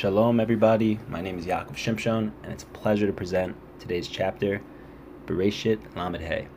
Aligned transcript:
Shalom, 0.00 0.40
everybody. 0.40 0.98
My 1.10 1.20
name 1.20 1.38
is 1.38 1.44
Yaakov 1.44 1.74
Shimshon, 1.74 2.32
and 2.42 2.50
it's 2.50 2.62
a 2.62 2.66
pleasure 2.68 3.06
to 3.06 3.12
present 3.12 3.54
today's 3.78 4.08
chapter, 4.08 4.62
Bereishit 5.26 5.94
Lamed 5.94 6.22
Hey, 6.22 6.48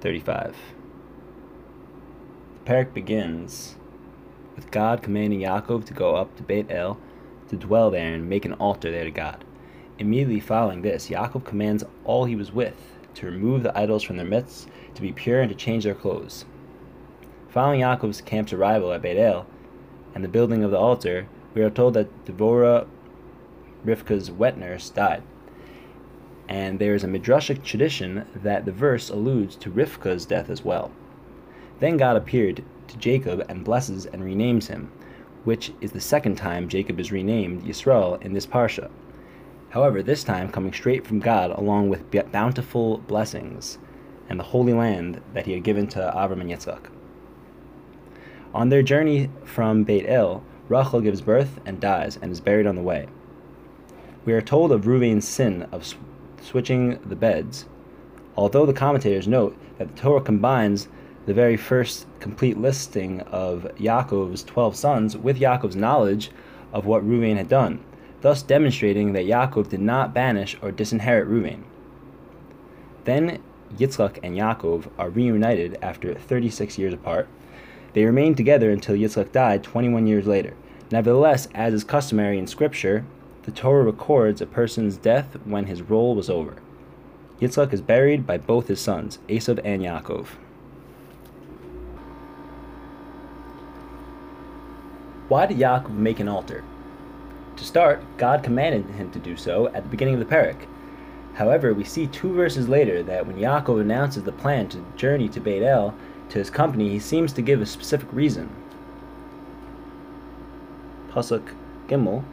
35. 0.00 0.56
The 2.54 2.68
perek 2.68 2.92
begins 2.92 3.76
with 4.56 4.72
God 4.72 5.04
commanding 5.04 5.38
Yaakov 5.38 5.84
to 5.84 5.94
go 5.94 6.16
up 6.16 6.34
to 6.34 6.42
Beit 6.42 6.66
El 6.68 6.98
to 7.46 7.54
dwell 7.54 7.92
there 7.92 8.12
and 8.12 8.28
make 8.28 8.44
an 8.44 8.54
altar 8.54 8.90
there 8.90 9.04
to 9.04 9.12
God. 9.12 9.44
Immediately 10.00 10.40
following 10.40 10.82
this, 10.82 11.10
Yaakov 11.10 11.44
commands 11.44 11.84
all 12.02 12.24
he 12.24 12.34
was 12.34 12.50
with 12.50 12.98
to 13.14 13.26
remove 13.26 13.62
the 13.62 13.78
idols 13.78 14.02
from 14.02 14.16
their 14.16 14.26
midst, 14.26 14.68
to 14.96 15.02
be 15.02 15.12
pure, 15.12 15.42
and 15.42 15.48
to 15.48 15.54
change 15.54 15.84
their 15.84 15.94
clothes. 15.94 16.44
Following 17.50 17.82
Yaakov's 17.82 18.20
camp's 18.20 18.52
arrival 18.52 18.92
at 18.92 19.02
Beit 19.02 19.16
El 19.16 19.46
and 20.16 20.24
the 20.24 20.28
building 20.28 20.64
of 20.64 20.72
the 20.72 20.76
altar, 20.76 21.28
we 21.54 21.62
are 21.62 21.70
told 21.70 21.94
that 21.94 22.24
Devorah, 22.24 22.86
Rivka's 23.84 24.30
wet 24.30 24.58
nurse, 24.58 24.90
died. 24.90 25.22
And 26.48 26.78
there 26.78 26.94
is 26.94 27.04
a 27.04 27.08
midrashic 27.08 27.62
tradition 27.62 28.26
that 28.34 28.64
the 28.64 28.72
verse 28.72 29.10
alludes 29.10 29.56
to 29.56 29.70
Rivka's 29.70 30.26
death 30.26 30.50
as 30.50 30.64
well. 30.64 30.90
Then 31.80 31.96
God 31.96 32.16
appeared 32.16 32.64
to 32.88 32.96
Jacob 32.98 33.44
and 33.48 33.64
blesses 33.64 34.06
and 34.06 34.22
renames 34.22 34.68
him, 34.68 34.92
which 35.44 35.72
is 35.80 35.92
the 35.92 36.00
second 36.00 36.36
time 36.36 36.68
Jacob 36.68 37.00
is 37.00 37.10
renamed 37.10 37.64
Yisrael 37.64 38.20
in 38.22 38.32
this 38.32 38.46
parsha. 38.46 38.90
However, 39.70 40.02
this 40.02 40.22
time 40.22 40.50
coming 40.50 40.72
straight 40.72 41.06
from 41.06 41.18
God 41.18 41.50
along 41.50 41.88
with 41.88 42.10
bountiful 42.30 42.98
blessings 42.98 43.78
and 44.28 44.38
the 44.38 44.44
holy 44.44 44.74
land 44.74 45.20
that 45.32 45.46
he 45.46 45.52
had 45.52 45.64
given 45.64 45.86
to 45.88 46.12
Avram 46.14 46.40
and 46.40 46.50
Yitzchak. 46.50 46.90
On 48.54 48.68
their 48.68 48.82
journey 48.82 49.30
from 49.44 49.82
Beit 49.82 50.04
El, 50.06 50.44
Rachel 50.72 51.02
gives 51.02 51.20
birth 51.20 51.60
and 51.66 51.78
dies 51.78 52.18
and 52.22 52.32
is 52.32 52.40
buried 52.40 52.66
on 52.66 52.76
the 52.76 52.82
way. 52.82 53.06
We 54.24 54.32
are 54.32 54.40
told 54.40 54.72
of 54.72 54.86
Reuven's 54.86 55.28
sin 55.28 55.68
of 55.70 55.84
sw- 55.84 55.96
switching 56.40 56.98
the 57.04 57.14
beds, 57.14 57.66
although 58.36 58.64
the 58.64 58.72
commentators 58.72 59.28
note 59.28 59.54
that 59.76 59.94
the 59.94 60.00
Torah 60.00 60.22
combines 60.22 60.88
the 61.26 61.34
very 61.34 61.58
first 61.58 62.06
complete 62.20 62.56
listing 62.56 63.20
of 63.20 63.70
Yaakov's 63.76 64.44
12 64.44 64.74
sons 64.74 65.14
with 65.14 65.38
Yaakov's 65.38 65.76
knowledge 65.76 66.30
of 66.72 66.86
what 66.86 67.06
Reuven 67.06 67.36
had 67.36 67.50
done, 67.50 67.84
thus 68.22 68.42
demonstrating 68.42 69.12
that 69.12 69.26
Yaakov 69.26 69.68
did 69.68 69.80
not 69.80 70.14
banish 70.14 70.56
or 70.62 70.72
disinherit 70.72 71.28
Reuven. 71.28 71.64
Then 73.04 73.42
Yitzchak 73.76 74.20
and 74.22 74.38
Yaakov 74.38 74.90
are 74.98 75.10
reunited 75.10 75.76
after 75.82 76.14
36 76.14 76.78
years 76.78 76.94
apart. 76.94 77.28
They 77.92 78.06
remained 78.06 78.38
together 78.38 78.70
until 78.70 78.96
Yitzchak 78.96 79.32
died 79.32 79.62
21 79.62 80.06
years 80.06 80.26
later. 80.26 80.54
Nevertheless, 80.92 81.48
as 81.54 81.72
is 81.72 81.84
customary 81.84 82.38
in 82.38 82.46
Scripture, 82.46 83.06
the 83.44 83.50
Torah 83.50 83.82
records 83.82 84.42
a 84.42 84.46
person's 84.46 84.98
death 84.98 85.38
when 85.46 85.64
his 85.64 85.80
role 85.80 86.14
was 86.14 86.28
over. 86.28 86.56
Yitzchak 87.40 87.72
is 87.72 87.80
buried 87.80 88.26
by 88.26 88.36
both 88.36 88.68
his 88.68 88.78
sons, 88.78 89.18
Esav 89.26 89.58
and 89.64 89.80
Yaakov. 89.80 90.26
Why 95.28 95.46
did 95.46 95.56
Yaakov 95.56 95.94
make 95.94 96.20
an 96.20 96.28
altar? 96.28 96.62
To 97.56 97.64
start, 97.64 98.04
God 98.18 98.42
commanded 98.42 98.84
him 98.94 99.10
to 99.12 99.18
do 99.18 99.34
so 99.34 99.68
at 99.68 99.84
the 99.84 99.88
beginning 99.88 100.14
of 100.14 100.20
the 100.20 100.26
perek. 100.26 100.66
However, 101.32 101.72
we 101.72 101.84
see 101.84 102.06
two 102.06 102.34
verses 102.34 102.68
later 102.68 103.02
that 103.02 103.26
when 103.26 103.36
Yaakov 103.36 103.80
announces 103.80 104.24
the 104.24 104.32
plan 104.32 104.68
to 104.68 104.84
journey 104.96 105.30
to 105.30 105.40
Beit 105.40 105.62
El 105.62 105.94
to 106.28 106.38
his 106.38 106.50
company, 106.50 106.90
he 106.90 106.98
seems 106.98 107.32
to 107.32 107.40
give 107.40 107.62
a 107.62 107.66
specific 107.66 108.12
reason. 108.12 108.50
Pasuk 111.12 111.54
Gimel 111.88 112.24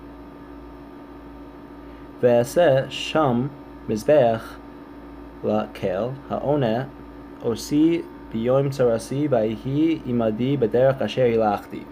Ve'aseh 2.22 2.90
sham 2.90 3.50
mizbeach 3.88 4.44
la'kel 5.44 6.16
ha'oneh 6.30 6.88
osi 7.42 8.04
biyom 8.34 8.70
tzarasi 8.70 9.28
va'hi 9.30 10.02
imadi 10.04 10.58
b'derech 10.58 11.02
asher 11.02 11.28
hilachti. 11.28 11.86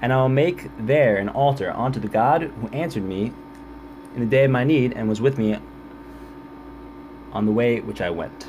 And 0.00 0.12
I 0.12 0.16
will 0.16 0.28
make 0.28 0.70
there 0.78 1.16
an 1.16 1.28
altar 1.28 1.72
unto 1.76 1.98
the 1.98 2.08
God 2.08 2.42
who 2.42 2.68
answered 2.68 3.04
me 3.04 3.32
in 4.14 4.20
the 4.20 4.26
day 4.26 4.44
of 4.44 4.50
my 4.50 4.64
need 4.64 4.92
and 4.92 5.08
was 5.08 5.20
with 5.20 5.38
me 5.38 5.56
on 7.32 7.46
the 7.46 7.52
way 7.52 7.80
which 7.80 8.00
I 8.00 8.10
went. 8.10 8.48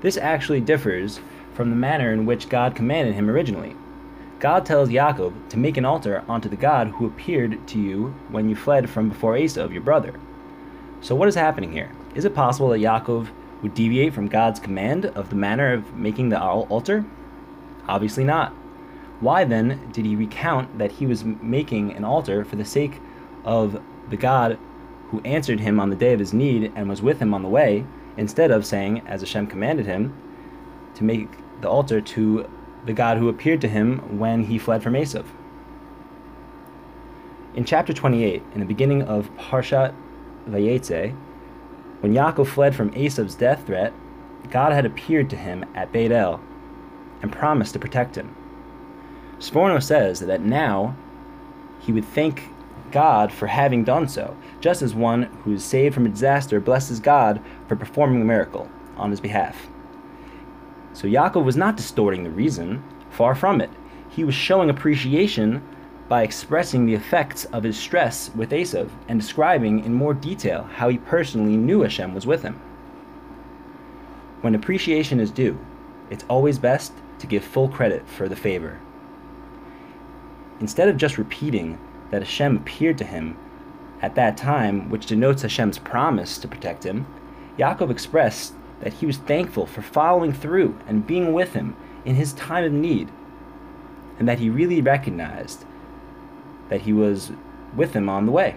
This 0.00 0.16
actually 0.16 0.60
differs 0.60 1.20
from 1.54 1.70
the 1.70 1.76
manner 1.76 2.12
in 2.12 2.26
which 2.26 2.48
God 2.48 2.74
commanded 2.74 3.14
him 3.14 3.28
originally. 3.28 3.76
God 4.40 4.64
tells 4.64 4.88
Yaakov 4.88 5.50
to 5.50 5.58
make 5.58 5.76
an 5.76 5.84
altar 5.84 6.24
unto 6.26 6.48
the 6.48 6.56
God 6.56 6.88
who 6.88 7.06
appeared 7.06 7.68
to 7.68 7.78
you 7.78 8.14
when 8.30 8.48
you 8.48 8.56
fled 8.56 8.88
from 8.88 9.10
before 9.10 9.36
Esau, 9.36 9.68
your 9.68 9.82
brother. 9.82 10.18
So, 11.02 11.14
what 11.14 11.28
is 11.28 11.34
happening 11.34 11.70
here? 11.70 11.92
Is 12.14 12.24
it 12.24 12.34
possible 12.34 12.70
that 12.70 12.78
Yaakov 12.78 13.28
would 13.60 13.74
deviate 13.74 14.14
from 14.14 14.28
God's 14.28 14.58
command 14.58 15.04
of 15.04 15.28
the 15.28 15.36
manner 15.36 15.74
of 15.74 15.94
making 15.94 16.30
the 16.30 16.40
altar? 16.40 17.04
Obviously 17.86 18.24
not. 18.24 18.54
Why 19.20 19.44
then 19.44 19.90
did 19.92 20.06
he 20.06 20.16
recount 20.16 20.78
that 20.78 20.92
he 20.92 21.04
was 21.04 21.22
making 21.22 21.92
an 21.92 22.04
altar 22.04 22.42
for 22.42 22.56
the 22.56 22.64
sake 22.64 22.98
of 23.44 23.78
the 24.08 24.16
God 24.16 24.58
who 25.10 25.20
answered 25.20 25.60
him 25.60 25.78
on 25.78 25.90
the 25.90 25.96
day 25.96 26.14
of 26.14 26.18
his 26.18 26.32
need 26.32 26.72
and 26.74 26.88
was 26.88 27.02
with 27.02 27.20
him 27.20 27.34
on 27.34 27.42
the 27.42 27.48
way, 27.48 27.84
instead 28.16 28.50
of 28.50 28.64
saying, 28.64 29.02
as 29.06 29.20
Hashem 29.20 29.48
commanded 29.48 29.84
him, 29.84 30.14
to 30.94 31.04
make 31.04 31.28
the 31.60 31.68
altar 31.68 32.00
to 32.00 32.48
the 32.84 32.92
God 32.92 33.18
who 33.18 33.28
appeared 33.28 33.60
to 33.62 33.68
him 33.68 34.18
when 34.18 34.44
he 34.44 34.58
fled 34.58 34.82
from 34.82 34.94
Esav? 34.94 35.26
In 37.54 37.64
chapter 37.64 37.92
28, 37.92 38.42
in 38.54 38.60
the 38.60 38.66
beginning 38.66 39.02
of 39.02 39.34
Parshat 39.36 39.94
Vayetze, 40.48 41.14
when 42.00 42.14
Yaakov 42.14 42.46
fled 42.46 42.74
from 42.74 42.90
Esav's 42.92 43.34
death 43.34 43.66
threat, 43.66 43.92
God 44.50 44.72
had 44.72 44.86
appeared 44.86 45.28
to 45.30 45.36
him 45.36 45.64
at 45.74 45.92
Beit 45.92 46.12
El 46.12 46.40
and 47.22 47.32
promised 47.32 47.72
to 47.74 47.78
protect 47.78 48.16
him. 48.16 48.34
Sforno 49.38 49.82
says 49.82 50.20
that 50.20 50.42
now 50.42 50.96
he 51.80 51.92
would 51.92 52.04
thank 52.04 52.48
God 52.90 53.32
for 53.32 53.46
having 53.46 53.84
done 53.84 54.08
so, 54.08 54.36
just 54.60 54.82
as 54.82 54.94
one 54.94 55.24
who 55.44 55.52
is 55.54 55.64
saved 55.64 55.94
from 55.94 56.06
a 56.06 56.10
disaster 56.10 56.60
blesses 56.60 57.00
God 57.00 57.40
for 57.68 57.76
performing 57.76 58.22
a 58.22 58.24
miracle 58.24 58.70
on 58.96 59.10
his 59.10 59.20
behalf. 59.20 59.68
So 61.00 61.08
Yaakov 61.08 61.44
was 61.44 61.56
not 61.56 61.78
distorting 61.78 62.24
the 62.24 62.30
reason, 62.30 62.84
far 63.08 63.34
from 63.34 63.62
it. 63.62 63.70
He 64.10 64.22
was 64.22 64.34
showing 64.34 64.68
appreciation 64.68 65.66
by 66.10 66.22
expressing 66.22 66.84
the 66.84 66.92
effects 66.92 67.46
of 67.46 67.62
his 67.62 67.78
stress 67.78 68.30
with 68.34 68.50
Esav 68.50 68.90
and 69.08 69.18
describing 69.18 69.82
in 69.82 69.94
more 69.94 70.12
detail 70.12 70.68
how 70.74 70.90
he 70.90 70.98
personally 70.98 71.56
knew 71.56 71.80
Hashem 71.80 72.12
was 72.12 72.26
with 72.26 72.42
him. 72.42 72.60
When 74.42 74.54
appreciation 74.54 75.20
is 75.20 75.30
due, 75.30 75.58
it's 76.10 76.26
always 76.28 76.58
best 76.58 76.92
to 77.20 77.26
give 77.26 77.44
full 77.44 77.70
credit 77.70 78.06
for 78.06 78.28
the 78.28 78.36
favor. 78.36 78.78
Instead 80.60 80.90
of 80.90 80.98
just 80.98 81.16
repeating 81.16 81.78
that 82.10 82.20
Hashem 82.20 82.58
appeared 82.58 82.98
to 82.98 83.04
him 83.04 83.38
at 84.02 84.16
that 84.16 84.36
time, 84.36 84.90
which 84.90 85.06
denotes 85.06 85.40
Hashem's 85.40 85.78
promise 85.78 86.36
to 86.36 86.46
protect 86.46 86.84
him, 86.84 87.06
Yaakov 87.56 87.90
expressed 87.90 88.52
that 88.80 88.94
he 88.94 89.06
was 89.06 89.18
thankful 89.18 89.66
for 89.66 89.82
following 89.82 90.32
through 90.32 90.78
and 90.86 91.06
being 91.06 91.32
with 91.32 91.52
him 91.52 91.76
in 92.04 92.14
his 92.14 92.32
time 92.32 92.64
of 92.64 92.72
need, 92.72 93.10
and 94.18 94.28
that 94.28 94.38
he 94.38 94.50
really 94.50 94.80
recognized 94.80 95.64
that 96.68 96.82
he 96.82 96.92
was 96.92 97.32
with 97.76 97.92
him 97.92 98.08
on 98.08 98.26
the 98.26 98.32
way. 98.32 98.56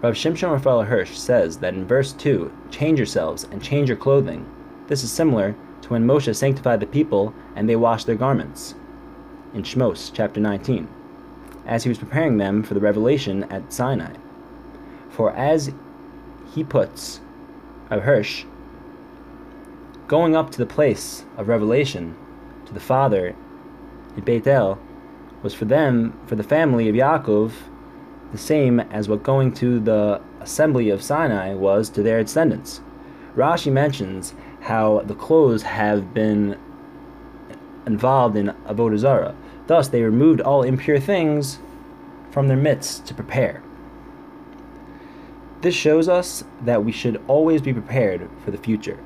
Rav 0.00 0.14
Shimshon 0.14 0.52
Raphael 0.52 0.84
Hirsch 0.84 1.16
says 1.16 1.58
that 1.58 1.74
in 1.74 1.84
verse 1.84 2.12
2, 2.12 2.52
change 2.70 2.98
yourselves 2.98 3.44
and 3.50 3.62
change 3.62 3.88
your 3.88 3.96
clothing. 3.96 4.46
This 4.86 5.02
is 5.02 5.10
similar 5.10 5.56
to 5.82 5.88
when 5.88 6.06
Moshe 6.06 6.34
sanctified 6.36 6.80
the 6.80 6.86
people 6.86 7.34
and 7.56 7.68
they 7.68 7.76
washed 7.76 8.06
their 8.06 8.14
garments 8.14 8.74
in 9.54 9.62
Shmos 9.62 10.12
chapter 10.12 10.38
19, 10.38 10.86
as 11.66 11.82
he 11.82 11.88
was 11.88 11.98
preparing 11.98 12.36
them 12.36 12.62
for 12.62 12.74
the 12.74 12.80
revelation 12.80 13.44
at 13.44 13.72
Sinai. 13.72 14.14
For 15.10 15.32
as 15.32 15.72
he 16.54 16.64
puts, 16.64 17.20
of 17.90 18.02
Hirsch, 18.02 18.44
going 20.06 20.36
up 20.36 20.50
to 20.50 20.58
the 20.58 20.66
place 20.66 21.24
of 21.36 21.48
revelation 21.48 22.16
to 22.66 22.74
the 22.74 22.80
Father 22.80 23.34
in 24.16 24.24
Beit 24.24 24.46
El 24.46 24.78
was 25.42 25.54
for 25.54 25.64
them, 25.64 26.18
for 26.26 26.34
the 26.34 26.42
family 26.42 26.88
of 26.88 26.94
Yaakov, 26.94 27.52
the 28.32 28.38
same 28.38 28.80
as 28.80 29.08
what 29.08 29.22
going 29.22 29.52
to 29.54 29.80
the 29.80 30.20
assembly 30.40 30.90
of 30.90 31.02
Sinai 31.02 31.54
was 31.54 31.88
to 31.90 32.02
their 32.02 32.22
descendants. 32.22 32.80
Rashi 33.36 33.72
mentions 33.72 34.34
how 34.60 35.02
the 35.06 35.14
clothes 35.14 35.62
have 35.62 36.12
been 36.12 36.58
involved 37.86 38.36
in 38.36 38.48
avodah 38.66 38.98
zarah. 38.98 39.34
Thus, 39.66 39.88
they 39.88 40.02
removed 40.02 40.40
all 40.40 40.62
impure 40.62 41.00
things 41.00 41.58
from 42.30 42.48
their 42.48 42.56
midst 42.56 43.06
to 43.06 43.14
prepare. 43.14 43.62
This 45.60 45.74
shows 45.74 46.08
us 46.08 46.44
that 46.62 46.84
we 46.84 46.92
should 46.92 47.20
always 47.26 47.60
be 47.60 47.72
prepared 47.72 48.30
for 48.44 48.52
the 48.52 48.58
future, 48.58 48.98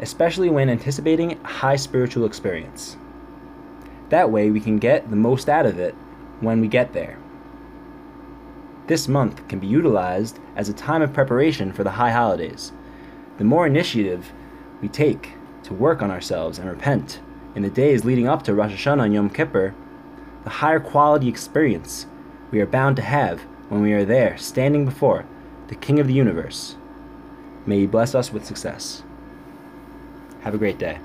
especially 0.00 0.48
when 0.48 0.70
anticipating 0.70 1.38
high 1.44 1.76
spiritual 1.76 2.24
experience. 2.24 2.96
That 4.08 4.30
way, 4.30 4.50
we 4.50 4.60
can 4.60 4.78
get 4.78 5.10
the 5.10 5.16
most 5.16 5.48
out 5.50 5.66
of 5.66 5.78
it 5.78 5.94
when 6.40 6.60
we 6.60 6.68
get 6.68 6.94
there. 6.94 7.18
This 8.86 9.08
month 9.08 9.46
can 9.46 9.58
be 9.58 9.66
utilized 9.66 10.40
as 10.56 10.70
a 10.70 10.72
time 10.72 11.02
of 11.02 11.12
preparation 11.12 11.70
for 11.70 11.84
the 11.84 11.92
high 11.92 12.12
holidays. 12.12 12.72
The 13.36 13.44
more 13.44 13.66
initiative 13.66 14.32
we 14.80 14.88
take 14.88 15.34
to 15.64 15.74
work 15.74 16.00
on 16.00 16.10
ourselves 16.10 16.58
and 16.58 16.68
repent 16.68 17.20
in 17.54 17.62
the 17.62 17.70
days 17.70 18.06
leading 18.06 18.26
up 18.26 18.42
to 18.44 18.54
Rosh 18.54 18.72
Hashanah 18.72 19.04
and 19.04 19.14
Yom 19.14 19.28
Kippur, 19.28 19.74
the 20.44 20.50
higher 20.50 20.80
quality 20.80 21.28
experience 21.28 22.06
we 22.50 22.60
are 22.60 22.66
bound 22.66 22.96
to 22.96 23.02
have 23.02 23.42
when 23.68 23.82
we 23.82 23.92
are 23.92 24.06
there 24.06 24.38
standing 24.38 24.86
before 24.86 25.26
the 25.70 25.76
King 25.76 26.00
of 26.00 26.08
the 26.08 26.12
universe. 26.12 26.74
May 27.64 27.78
He 27.78 27.86
bless 27.86 28.16
us 28.16 28.32
with 28.32 28.44
success. 28.44 29.04
Have 30.40 30.52
a 30.52 30.58
great 30.58 30.78
day. 30.78 30.98